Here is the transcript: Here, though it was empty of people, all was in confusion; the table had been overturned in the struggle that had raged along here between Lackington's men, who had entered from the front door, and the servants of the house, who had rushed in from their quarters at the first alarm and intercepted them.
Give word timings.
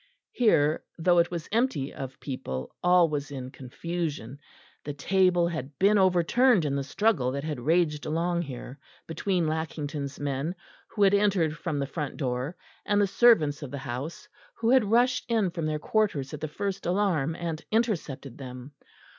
Here, 0.31 0.83
though 0.97 1.19
it 1.19 1.29
was 1.29 1.47
empty 1.51 1.93
of 1.93 2.19
people, 2.19 2.75
all 2.81 3.07
was 3.07 3.29
in 3.29 3.51
confusion; 3.51 4.39
the 4.83 4.95
table 4.95 5.47
had 5.49 5.77
been 5.77 5.99
overturned 5.99 6.65
in 6.65 6.75
the 6.75 6.83
struggle 6.83 7.29
that 7.33 7.43
had 7.43 7.59
raged 7.59 8.07
along 8.07 8.41
here 8.41 8.79
between 9.05 9.45
Lackington's 9.45 10.19
men, 10.19 10.55
who 10.87 11.03
had 11.03 11.13
entered 11.13 11.55
from 11.55 11.77
the 11.77 11.85
front 11.85 12.17
door, 12.17 12.57
and 12.83 12.99
the 12.99 13.05
servants 13.05 13.61
of 13.61 13.69
the 13.69 13.77
house, 13.77 14.27
who 14.55 14.71
had 14.71 14.89
rushed 14.89 15.25
in 15.29 15.51
from 15.51 15.67
their 15.67 15.77
quarters 15.77 16.33
at 16.33 16.41
the 16.41 16.47
first 16.47 16.87
alarm 16.87 17.35
and 17.35 17.63
intercepted 17.69 18.39
them. 18.39 18.71